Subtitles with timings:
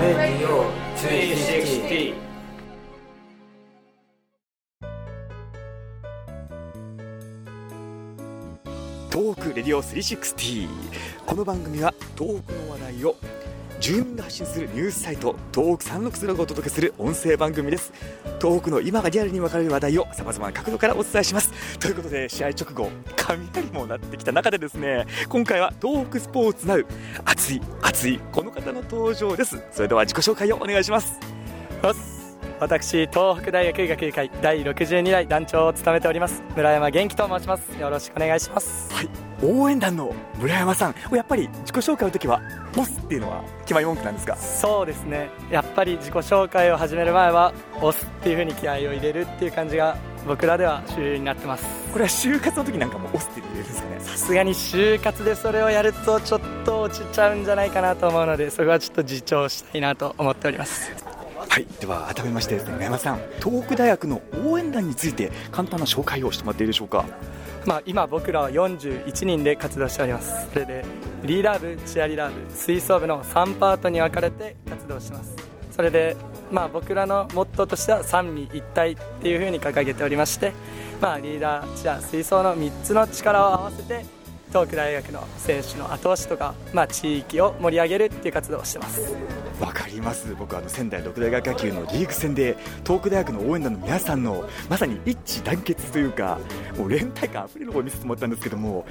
[0.00, 0.64] レディオ
[0.96, 2.14] 360
[9.10, 10.68] 東北レディオ360
[11.26, 13.14] この番組は東北の話題を
[13.80, 17.92] 住民が発信するニュースサイト東北360がお届けする音声番組です。
[18.38, 21.78] 東北の今がリアルに分かれる話題をさまざまな角度からお伝えします。
[21.78, 26.86] ということで試合直後雷も鳴ってきた中でですね今回は東北スポーツナウ
[27.24, 28.20] 熱い熱い
[28.60, 29.62] 方の登場です。
[29.70, 31.18] それでは自己紹介をお願いします。
[32.60, 37.80] 私東北大学学友会第62代団長を務めております村山元気と申します。
[37.80, 38.92] よろしくお願いします。
[38.92, 39.08] はい。
[39.42, 40.94] 応援団の村山さん。
[41.16, 42.42] やっぱり自己紹介の時は
[42.76, 44.36] ボスっていうのは決まり文句なんですか？
[44.36, 45.30] そうですね。
[45.50, 51.64] やっぱり自己紹介を始める前はボスっていう風に気合を入れるっていう感じが僕らでは主流になってます。
[51.92, 54.00] これは就活の時なんかも押すって入れるんですかね？
[54.00, 60.92] さすがに就活でそれをやるとちょっと落ちちゃうんじゃないかなと思うのでそれはちょっと自重したいなと思っております。
[61.48, 63.20] はいでは改めましてですね山さん。
[63.42, 67.04] 東北大学の応援団について簡単な紹介をしてもらっていいでしょうか？
[67.66, 70.48] まあ、今僕らは41人で活動しております。
[70.52, 70.84] それで
[71.24, 75.34] リーダー部チアリーダー部吹奏部の3パートに分かれて活動してます。
[75.70, 76.16] それで
[76.50, 80.52] まあ僕らのモットーとしては三位一体っていうふうに掲げておりまして
[81.00, 84.04] まあリーダーチア吹奏の3つの力を合わせて
[84.50, 89.16] 東北大学の選手の後押しとか、まあ、地域を盛り上げるっていう活動をしてます。
[89.60, 90.34] わかります。
[90.36, 96.38] 僕あの仙台六大学野球のリーグ戦で東北大学の応援団の皆さんのまさに一致団結というか
[96.76, 98.84] もう連帯感あふれる方を見せてもらったんですけども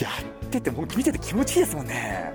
[0.00, 2.32] やっててもう見てて気持ちいいですもんね。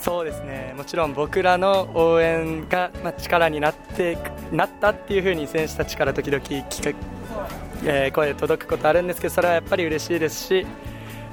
[0.00, 0.72] そうですね。
[0.76, 4.18] もちろん僕らの応援が、まあ、力になって
[4.52, 6.98] なったっていうふうに選手たちから時々聞か、
[7.84, 10.66] えー、声届くことあるんですけどそれはやっぱり嬉しいですし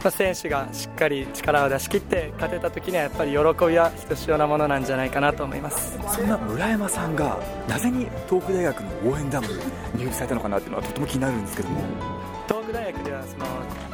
[0.04, 5.98] まあ、選手がしっかり力を出し切って勝てた時にはやっぱり喜びはひとしおなものなんじゃないかなと思います。
[6.14, 9.48] そんな村山さんがなぜに東北大学の応援団部
[9.98, 11.82] 入部されたのかなっていうのはとても気になるんですけども。
[12.50, 13.46] 東北大学ではその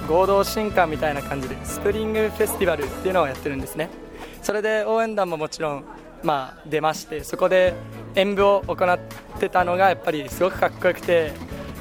[0.08, 3.90] 合同新館みたいな感じでスプリングフェスティバルっていうのをやってるんですね。
[4.42, 5.84] それで応援団ももちろん
[6.24, 7.76] まあ出ましてそこで
[8.20, 9.00] 演舞を行っ
[9.40, 11.32] てたのがやっぱりすごくかっこよくて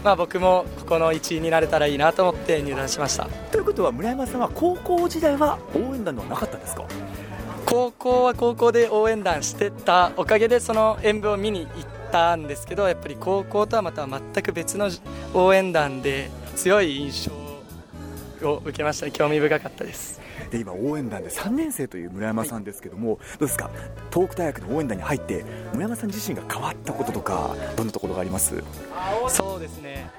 [0.04, 3.24] まあ、僕もここの1位になれたらいいなと思って入団しました。
[3.50, 6.84] ということは村山さんは高校時代は応援団ではなかったんですか？
[7.66, 11.70] 高校は高校で応援団してたおかげでその演舞を見に行っ
[12.12, 14.88] たんですけどやっぱり高校とはまた全く別の
[15.34, 17.28] 応援団で強い印
[18.40, 23.70] 象を受けました興味深かったですで今応援団で3年生という村山さんですけども、はい、どうですか？
[24.12, 28.62] 東北大学の応援団に入って村山さん自身が変わったこととかどんなところがあります？
[29.28, 30.10] そうですね、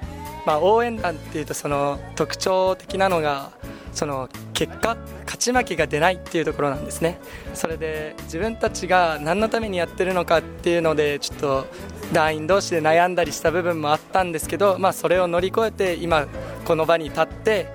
[0.46, 3.50] まあ、応援団っていうとその特徴的なのが
[3.92, 7.18] その結果勝ち負けが出ないっていうところなんですね。
[7.54, 11.66] それで自分たちが何のためにやってるのかっていうのでちょっと
[12.12, 16.26] 団員同士で悩んだりした部分もあったんですけど、まあ、それを乗り越えて今
[16.64, 17.66] この場に立って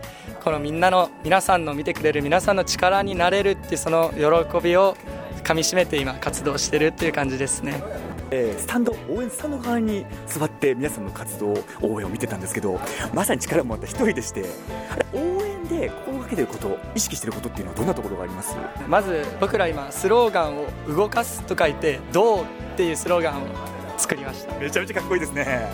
[0.45, 4.95] このみんなの皆さんの見てくれる皆さんの力になれるっていうその喜びを
[5.43, 7.81] かみしめて今活動してるっていう感じですね。
[8.29, 12.79] えー、スタンド応援スタンド側に座って皆さんの活動応援を見てたんですけど
[13.11, 14.45] まさに力を持った一人でして
[15.15, 18.55] 応援で心がけてること意識してることっていうのはどんなところがあります？
[18.87, 22.45] まず僕ら今スローガンを「動かす」と書いて「どう」っ
[22.77, 23.47] ていうスローガンを
[23.97, 24.55] 作りました。
[24.59, 25.67] めちゃめちゃかっこいいですね。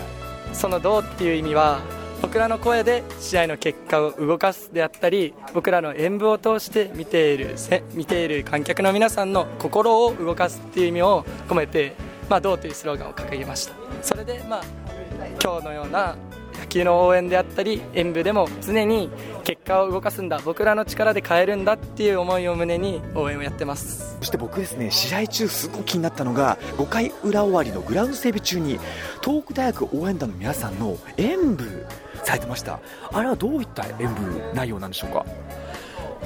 [0.54, 1.80] その「どう」っていう意味は
[2.22, 7.56] 僕らの声で試合の結果を動かすであったり僕らの演舞を通して見ている
[7.94, 11.94] 見ている観客の皆さんの心を動かすっていう意味を込めて
[12.30, 13.74] 「まあ、どう」というスローガンを掲げました。
[14.02, 14.62] それで、まあ、
[15.42, 16.16] 今日のような
[16.72, 19.10] 球の応援であったり演舞でも常に
[19.44, 20.40] 結果を動かすんだ。
[20.44, 24.16] 僕らの力で変えるんだっていう思いを胸に応援をやってます。
[24.20, 28.78] そして僕ですね試合中すごく気になったのが5回裏終わりのグラウンド整備中に
[29.22, 31.86] 東北大学応援団の皆さんの演舞
[32.24, 32.80] されてました。
[33.12, 35.26] あれはどういった演舞内容なんでしょうか？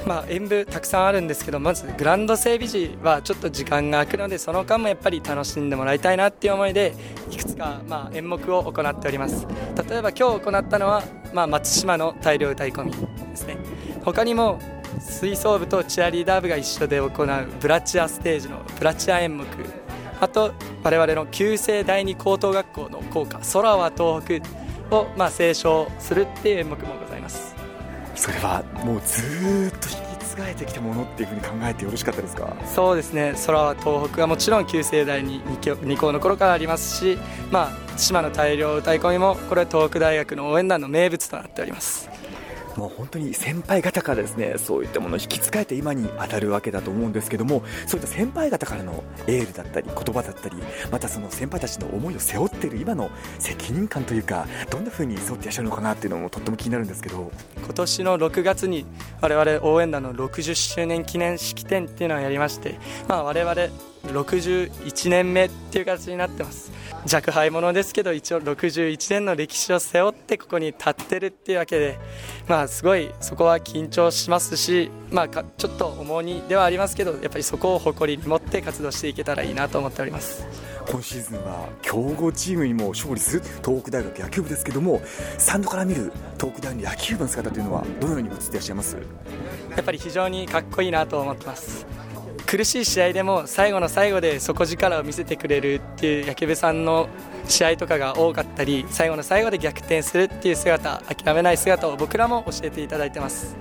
[0.07, 6.95] まあ、演舞たくさんあるんですけどまずグランド整備時はちょっと時間が空くのでその間もやっぱり楽しんでもらいたいなっていう思いで
[7.29, 9.47] いくつかまあ演目を行っております。
[9.89, 12.99] 例えば今日行ったのは、まあ、松島の大量歌い込みで
[13.35, 13.57] すね。
[14.05, 14.61] 他にも
[15.01, 19.45] 吹奏部とチアリーダー部が一緒で行うブラチアステージのブラチア演目。
[20.21, 20.53] あと
[20.85, 24.49] 我々の旧制第二高等学校の校歌「空は東北」
[24.97, 27.06] をまあ斉唱するっていう演目もございます
[28.27, 32.57] それはもうずっと引き継がれてきたものっていうふうに考えてよろしかったですか？
[32.75, 33.35] そうですね。
[33.47, 35.41] 空は東北はもちろん旧世代に
[35.85, 37.19] 二校の頃からありますし、
[37.53, 42.11] まあ、島の大量歌い込みもこれは東北大学の応援団の名物となっております。
[42.77, 50.57] もう本当に先輩方からですねそういったものを引き継がれて今に当たるわけだと思うんですけどもそういった先輩方からのエールだったり言葉だったり
[50.91, 57.31] またその先輩たちの思いを背負っている今の責任感というかどんな風に背負っていらっしゃるのかなっていうのもとっても気になるんですけど。
[57.67, 58.87] 今年の6月に
[59.21, 62.79] 我々応援団の60周年記念式典っていうのをやりまして、
[63.09, 63.55] まあ、我々
[64.05, 66.73] 61年目っていう形になってます。
[67.13, 71.99] 若輩者ですけど一応61年の歴史を背負ってここに立ってるっていうわけで
[72.49, 80.47] まあすごいそこは緊張しますしまあちょっと重荷ではありますけどやっぱりそこを誇りに持って活動していけたらいいなと思っております。
[80.89, 88.97] 今シーズンは強豪チームにも勝利する東北大学野球部ですけどもスタンドから見る東北大学野球部の姿というのはどのように映っていらっしゃいます？
[88.97, 89.03] や
[89.81, 91.87] っぱり非常にかっこいいなと思ってます
[92.47, 97.09] 苦しい試合でも最後の最後で底力を見せてくれるっていう野球部さんの
[97.49, 103.57] 試合とかが多かったり最後の最後で逆転するっていう姿諦めない姿を僕らも教えていただいてます。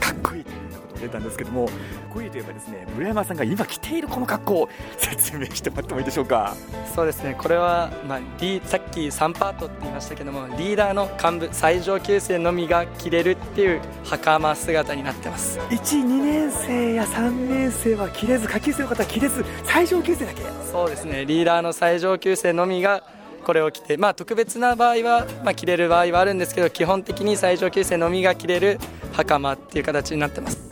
[0.00, 0.59] かっこいい。
[1.00, 1.68] 出たんですけども
[2.12, 4.68] こういうといえばですね村山さんが今着ているこの格好
[4.98, 6.54] 説明してもらってもいいでしょうか？
[6.94, 15.58] そうですねこれは、まあ、リさっき3パートって言いましたけどもリーダーの幹部最上級生のみが着れるっていう袴姿になってます。
[15.58, 20.42] 12年生や3年生は着れず下級生の方は着れず最上級生だけ？
[20.70, 23.02] そうですねリーダーの最上級生のみが
[23.44, 28.78] これを着て、まあ、特別な場合は、まあ、着れる場合はあるんですけど基本的に最上級生のみが着れる
[29.12, 30.70] 袴っていう形になってます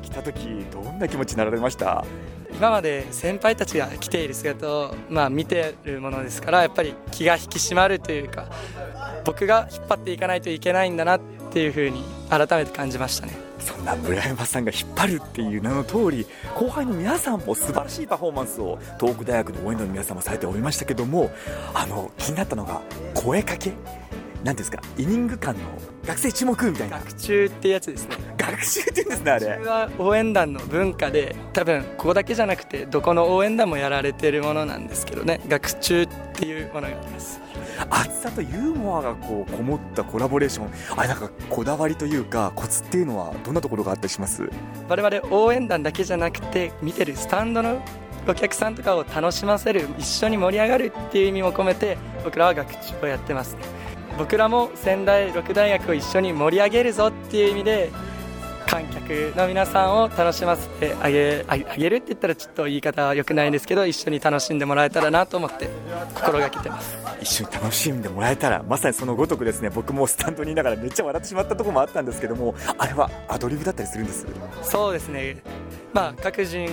[0.00, 2.04] て来た時どんな気持ちになられました？
[2.52, 8.50] 今まで先輩たちが来ている姿を、まあ、見てるものですからやっぱり気が引き締まるというか
[9.24, 11.20] 僕が引っ張っていかないといけないんだなっ
[11.52, 13.32] ていうふうに改めて感じましたね。
[13.58, 21.30] そんな村山さんが引っ張るっていう名の通り後輩の皆さんも素晴らしいパフォーマンスを東北大学の応援の皆さんもされておりましたけども
[21.74, 22.80] あの気になったのが
[23.14, 23.72] 声かけ？
[24.42, 24.80] 何ですか？
[24.96, 25.60] イニング間の
[26.06, 26.98] 学生注目みたいな？
[26.98, 28.16] 学中ってやつですね
[28.50, 29.46] 学習って言うんですねあれ。
[29.58, 35.40] は応援団の文化で多分ここだけじゃなくてどこの応援団もやられてるものなんですけどね。
[35.48, 37.40] 学中っていうものがあります。
[37.90, 40.70] 熱さとユーモアがこうこもったコラボレーション。
[40.96, 44.48] あれなんかこだわりというかコツっていうのはどんなところがあったりします？
[44.88, 47.82] 我々応援団だけじゃなくて見てるスタンドの
[48.26, 53.56] お客さんとかを楽しませる一緒に盛り上がるっていう意味も込めて僕らは学中をやってます。
[54.18, 57.90] 僕らも仙台六大学を一緒に盛り上げるぞっていう意味で
[58.68, 65.70] 観客の皆さんを楽しませてあげあげるって言ったらちょっと言い方は良くないんですけど一緒に楽しんでもらえたらなと思って
[66.14, 66.98] 心がけてます。
[67.20, 74.26] 一緒に楽しんでもらえたらまさにそのごとくですね僕もスタンドにいながらめっちゃ笑ってしまったところもあったんですけどもあれはアドリブだったりするんです？
[74.62, 75.42] そうですね。
[75.94, 76.68] まあ各人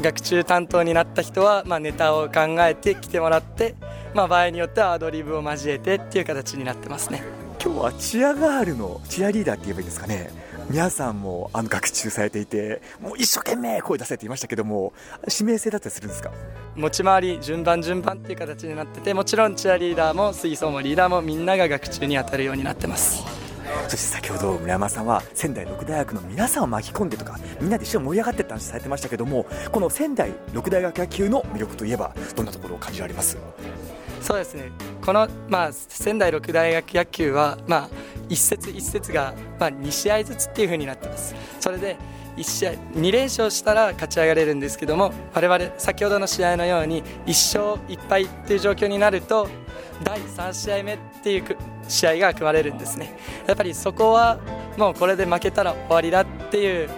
[0.00, 3.74] 学中担当になった人は、まあ、ネタを考えて来てもらって、
[4.14, 7.22] まあ、場合によってはアドリブを交えてっていう形になってますね。
[7.62, 10.30] 今日はチアガールのチアリーダーって言えばいいですかね
[10.70, 14.92] 皆さんもあの学習されていてもう一生懸命声出されていましたけども
[15.28, 16.30] 指名制だったりするんですか？
[16.76, 23.20] 持ち回り順番順番っていう形になっててもちろんチアリーダーも水槽もリーダーもみんなが学中に当たるようになってます。
[23.88, 33.36] そして先ほど村山さんは仙台六大学の皆さんを巻き込んでとかみんなで一緒に盛り上がってって話されてましたけどもこの仙台六大学野球の魅力といえばどんなところを感じられます？
[34.20, 34.70] そうですね。
[35.00, 37.88] この、まあ、仙台六大学野球は、まあ、
[38.30, 41.34] 一節一節が、まあ、2試合ずつっていう風になってます。
[41.58, 41.96] それで
[42.36, 49.48] 1試合2連勝したら勝ち上がれるんですけども我々先ほどの試合のように1勝1敗っていう状況になると
[50.04, 51.44] 第3試合目っていう
[51.88, 53.18] 試合が組まれるんですね。
[53.46, 54.38] やっぱりそこは
[54.78, 56.88] もうこれで負けたら終わりだっていう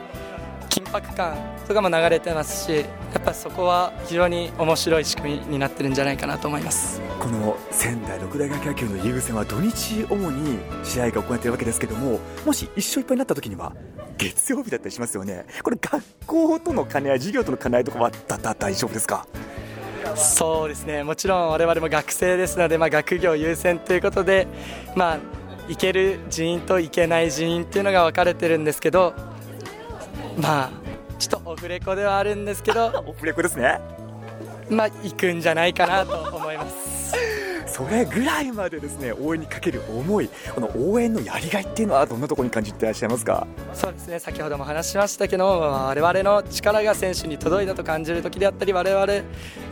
[0.72, 1.36] 緊迫感
[1.68, 2.84] とかも流れてますしや
[3.18, 6.98] っぱそこは非常に面白い仕組みになってるんじゃないかなと思います。
[7.20, 13.74] この仙台六大学野球のリーグ戦は土日主に試合が行われているわけですけどももし一勝一敗になった時には
[14.16, 15.44] 月曜日だったりしますよね。
[15.62, 18.10] これ学校との兼ね合い授業との兼ね合いとかは
[18.58, 19.26] 大丈夫ですか？
[20.16, 21.02] そうですね。
[21.04, 24.48] もちろん我々も学生ですので、まあ、学業優先ということで、
[24.96, 25.18] まあ、
[25.68, 29.14] 行ける人員と行けない人員っていうのが分かれてるんですけど
[30.36, 30.70] まあ
[31.18, 32.86] ちょっとオフレコではあるんですけど。
[33.06, 33.80] オフレコですね。
[34.70, 36.92] まあ行くんじゃないかなと思います。
[37.66, 43.46] それぐらいまでですね応援にかける思いこの応援のやりがいっていうのはどんなところに感じていらっしゃいますか？
[43.72, 44.18] そうですね。
[44.18, 49.06] 先ほども話しましたけど我々の力が選手に届いたと感じる時であったり我々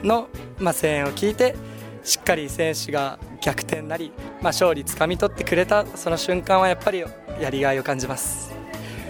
[0.02, 1.54] の、まあ、声援を聞いて
[2.02, 7.04] しっかり選手が逆転なり、まあ、勝利つかみ取ってくれたその瞬間はやっぱり
[7.38, 8.54] やりがいを感じます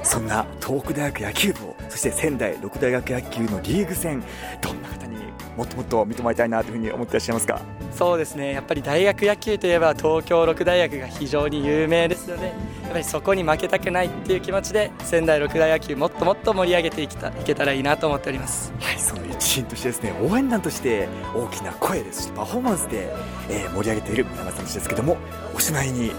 [0.03, 4.23] そんな東北大学野球部をそして仙台六大学野球のリーグ戦
[4.61, 5.17] どんな方に
[5.57, 7.61] もっともっと見てもらいたいなというふうに思っていらっしゃいますか？
[7.93, 8.53] そうですね。
[8.53, 12.53] やっぱり大学野球といえば東京六大学が非常に有名ですのでや
[12.89, 18.73] っぱりそこに負けたくないっていう気持ちで仙台六大野球もっともっと盛り上げていきたいけたらいいなと思っております。
[18.81, 20.15] はいその一員としてですね。
[20.23, 23.13] 応援団として大きな声ですしパフォーマンスで、
[23.51, 25.17] えー、盛り上げている村山さんですけども
[25.55, 26.13] おしまいに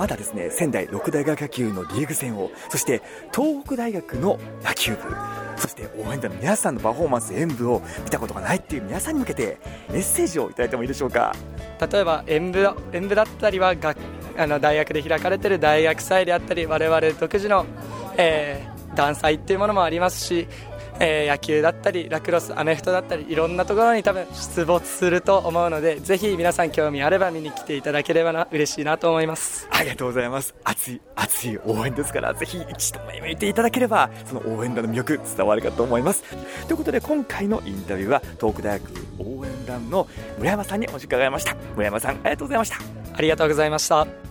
[0.00, 3.02] まだですね仙台六大学野球のリーグ戦をそして
[3.34, 4.98] 東北大学の野球部
[5.58, 9.58] そして応援団の皆さんのパフォーマンス演舞を見たことがないっていう皆さんに向けて
[9.90, 11.34] メッセージをいただいてもいいでしょうか？
[11.92, 13.98] 例えば演舞演舞だったりは学
[14.38, 17.66] あの大学で開かれてる大学祭であったり我々独自の、
[18.16, 20.48] えー、団祭っていうものもありますし
[21.00, 29.66] えー、野球だったりラクロスアメフトだったりいろんなところに多分出没すると思うのでぜひ皆さん興味あれば見に来ていただければな嬉しいなと思います。
[29.70, 30.54] ありがとうございます。
[30.62, 36.22] 熱い熱い応援ですからぜひ一度目見ていただければその応援団の魅力伝わるかと思います。
[36.66, 40.06] ということで今回のインタビューは東北大学応援団の
[40.38, 41.56] 村山さんにお話伺いました。
[41.74, 42.76] 村山さんありがとうございました。
[43.14, 44.29] ありがとうございました